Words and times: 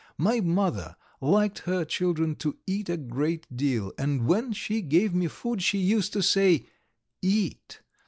My 0.17 0.39
mother 0.41 0.95
liked 1.21 1.59
her 1.59 1.85
children 1.85 2.35
to 2.37 2.57
eat 2.65 2.89
a 2.89 2.97
great 2.97 3.45
deal, 3.55 3.91
and 3.99 4.25
when 4.25 4.51
she 4.51 4.81
gave 4.81 5.13
me 5.13 5.27
food 5.27 5.61
she 5.61 5.77
used 5.77 6.11
to 6.13 6.23
say: 6.23 6.65
'Eat! 7.21 7.81